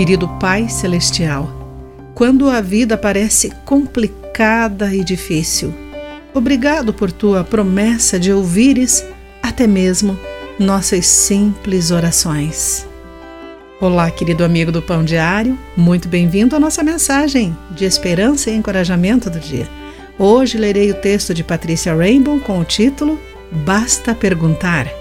Querido 0.00 0.26
Pai 0.40 0.66
Celestial, 0.66 1.46
quando 2.14 2.48
a 2.48 2.62
vida 2.62 2.96
parece 2.96 3.50
complicada 3.66 4.94
e 4.94 5.04
difícil, 5.04 5.74
obrigado 6.32 6.94
por 6.94 7.12
tua 7.12 7.44
promessa 7.44 8.18
de 8.18 8.32
ouvires 8.32 9.04
até 9.42 9.66
mesmo 9.66 10.18
nossas 10.58 11.04
simples 11.04 11.90
orações. 11.90 12.86
Olá, 13.78 14.10
querido 14.10 14.42
amigo 14.42 14.72
do 14.72 14.80
Pão 14.80 15.04
Diário, 15.04 15.58
muito 15.76 16.08
bem-vindo 16.08 16.56
à 16.56 16.58
nossa 16.58 16.82
mensagem 16.82 17.54
de 17.70 17.84
esperança 17.84 18.50
e 18.50 18.56
encorajamento 18.56 19.28
do 19.28 19.38
dia. 19.38 19.68
Hoje 20.18 20.56
lerei 20.56 20.90
o 20.90 20.94
texto 20.94 21.34
de 21.34 21.44
Patrícia 21.44 21.94
Rainbow 21.94 22.40
com 22.40 22.58
o 22.58 22.64
título 22.64 23.20
Basta 23.52 24.14
Perguntar. 24.14 24.99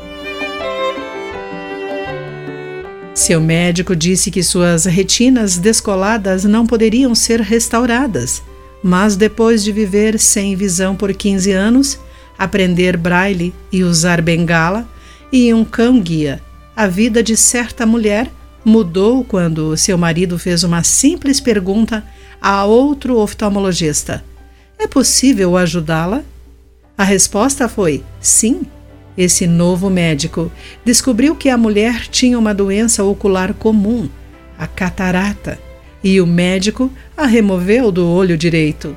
Seu 3.19 3.41
médico 3.41 3.97
disse 3.97 4.31
que 4.31 4.41
suas 4.41 4.85
retinas 4.85 5.57
descoladas 5.57 6.45
não 6.45 6.65
poderiam 6.65 7.13
ser 7.13 7.41
restauradas, 7.41 8.41
mas 8.81 9.17
depois 9.17 9.61
de 9.61 9.73
viver 9.73 10.17
sem 10.17 10.55
visão 10.55 10.95
por 10.95 11.13
15 11.13 11.51
anos, 11.51 11.99
aprender 12.37 12.95
braille 12.95 13.53
e 13.73 13.83
usar 13.83 14.21
bengala 14.21 14.87
e 15.33 15.53
um 15.53 15.65
cão-guia, 15.65 16.41
a 16.73 16.87
vida 16.87 17.21
de 17.21 17.35
certa 17.35 17.85
mulher 17.85 18.31
mudou 18.63 19.25
quando 19.25 19.75
seu 19.75 19.97
marido 19.97 20.39
fez 20.39 20.63
uma 20.63 20.81
simples 20.81 21.41
pergunta 21.41 22.05
a 22.41 22.63
outro 22.63 23.17
oftalmologista: 23.17 24.23
É 24.79 24.87
possível 24.87 25.57
ajudá-la? 25.57 26.23
A 26.97 27.03
resposta 27.03 27.67
foi 27.67 28.01
sim. 28.21 28.61
Esse 29.19 29.45
novo 29.45 29.89
médico 29.89 30.49
descobriu 30.85 31.35
que 31.35 31.49
a 31.49 31.57
mulher 31.57 32.07
tinha 32.07 32.39
uma 32.39 32.53
doença 32.53 33.03
ocular 33.03 33.53
comum, 33.53 34.07
a 34.57 34.65
catarata, 34.65 35.59
e 36.01 36.21
o 36.21 36.25
médico 36.25 36.89
a 37.17 37.25
removeu 37.25 37.91
do 37.91 38.07
olho 38.07 38.37
direito. 38.37 38.95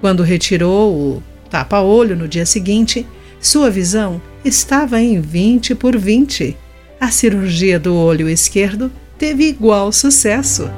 Quando 0.00 0.22
retirou 0.22 0.94
o 0.94 1.22
tapa-olho 1.50 2.14
no 2.14 2.28
dia 2.28 2.46
seguinte, 2.46 3.04
sua 3.40 3.68
visão 3.68 4.22
estava 4.44 5.02
em 5.02 5.20
20 5.20 5.74
por 5.74 5.98
20. 5.98 6.56
A 7.00 7.10
cirurgia 7.10 7.76
do 7.76 7.96
olho 7.96 8.28
esquerdo 8.28 8.92
teve 9.18 9.42
igual 9.48 9.90
sucesso. 9.90 10.70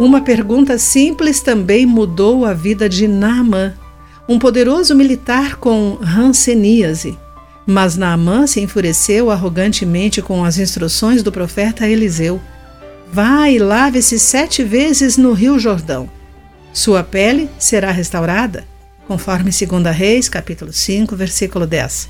Uma 0.00 0.22
pergunta 0.22 0.78
simples 0.78 1.42
também 1.42 1.84
mudou 1.84 2.46
a 2.46 2.54
vida 2.54 2.88
de 2.88 3.06
Naaman, 3.06 3.74
um 4.28 4.38
poderoso 4.38 4.94
militar 4.94 5.56
com 5.56 5.94
ranceníase. 5.94 7.18
Mas 7.66 7.96
Naamã 7.96 8.46
se 8.46 8.60
enfureceu 8.60 9.30
arrogantemente 9.30 10.22
com 10.22 10.44
as 10.44 10.58
instruções 10.58 11.22
do 11.22 11.32
profeta 11.32 11.88
Eliseu. 11.88 12.40
Vá 13.12 13.48
e 13.48 13.58
lave-se 13.58 14.18
sete 14.18 14.62
vezes 14.62 15.16
no 15.16 15.32
rio 15.32 15.58
Jordão. 15.58 16.08
Sua 16.72 17.02
pele 17.02 17.48
será 17.58 17.90
restaurada, 17.90 18.64
conforme 19.06 19.50
2 19.50 19.96
Reis, 19.96 20.28
capítulo 20.28 20.72
5, 20.72 21.16
versículo 21.16 21.66
10. 21.66 22.08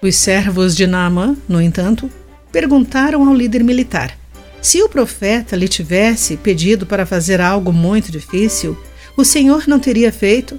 Os 0.00 0.16
servos 0.16 0.76
de 0.76 0.86
Naamã, 0.86 1.36
no 1.48 1.60
entanto, 1.60 2.10
perguntaram 2.52 3.28
ao 3.28 3.34
líder 3.34 3.62
militar: 3.62 4.16
se 4.62 4.82
o 4.82 4.88
profeta 4.88 5.56
lhe 5.56 5.68
tivesse 5.68 6.36
pedido 6.36 6.86
para 6.86 7.04
fazer 7.04 7.40
algo 7.40 7.72
muito 7.72 8.10
difícil, 8.10 8.76
o 9.16 9.24
Senhor 9.24 9.66
não 9.66 9.78
teria 9.78 10.12
feito? 10.12 10.58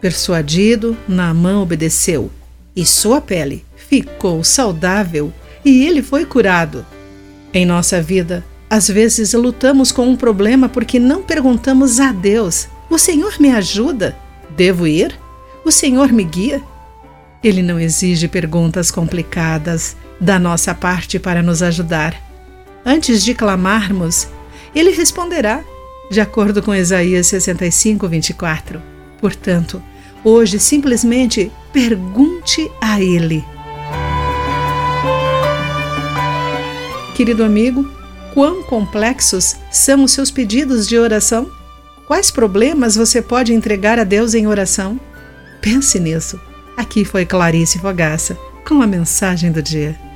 Persuadido, 0.00 0.96
Naamã 1.08 1.60
obedeceu, 1.60 2.30
e 2.74 2.86
sua 2.86 3.20
pele 3.20 3.64
ficou 3.76 4.44
saudável 4.44 5.32
e 5.64 5.84
ele 5.84 6.02
foi 6.02 6.24
curado. 6.24 6.86
Em 7.52 7.66
nossa 7.66 8.00
vida, 8.00 8.44
às 8.70 8.86
vezes 8.86 9.32
lutamos 9.32 9.90
com 9.90 10.06
um 10.06 10.14
problema 10.14 10.68
porque 10.68 11.00
não 11.00 11.22
perguntamos 11.22 11.98
a 11.98 12.12
Deus: 12.12 12.68
O 12.88 12.98
Senhor 12.98 13.40
me 13.40 13.50
ajuda? 13.50 14.16
Devo 14.56 14.86
ir? 14.86 15.18
O 15.64 15.72
Senhor 15.72 16.12
me 16.12 16.22
guia? 16.22 16.62
Ele 17.42 17.62
não 17.62 17.80
exige 17.80 18.28
perguntas 18.28 18.90
complicadas 18.90 19.96
da 20.20 20.38
nossa 20.38 20.74
parte 20.74 21.18
para 21.18 21.42
nos 21.42 21.62
ajudar. 21.62 22.14
Antes 22.84 23.24
de 23.24 23.34
clamarmos, 23.34 24.28
ele 24.74 24.90
responderá, 24.90 25.64
de 26.10 26.20
acordo 26.20 26.62
com 26.62 26.74
Isaías 26.74 27.26
65, 27.26 28.08
24. 28.08 28.97
Portanto, 29.20 29.82
hoje 30.24 30.58
simplesmente 30.58 31.50
pergunte 31.72 32.70
a 32.80 33.00
Ele. 33.00 33.44
Querido 37.14 37.42
amigo, 37.42 37.88
quão 38.32 38.62
complexos 38.62 39.56
são 39.70 40.04
os 40.04 40.12
seus 40.12 40.30
pedidos 40.30 40.86
de 40.86 40.96
oração? 40.96 41.50
Quais 42.06 42.30
problemas 42.30 42.94
você 42.94 43.20
pode 43.20 43.52
entregar 43.52 43.98
a 43.98 44.04
Deus 44.04 44.34
em 44.34 44.46
oração? 44.46 45.00
Pense 45.60 45.98
nisso. 45.98 46.40
Aqui 46.76 47.04
foi 47.04 47.26
Clarice 47.26 47.78
Fogaça 47.80 48.38
com 48.66 48.80
a 48.80 48.86
mensagem 48.86 49.50
do 49.50 49.60
dia. 49.60 50.07